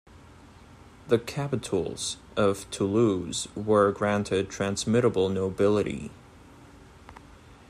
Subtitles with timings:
[1.09, 6.09] The capitouls of Toulouse were granted transmittable nobility.